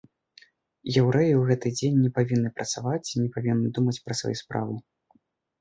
[1.01, 4.75] Яўрэі ў гэты дзень не павінны працаваць, не павінны думаць пра свае справы.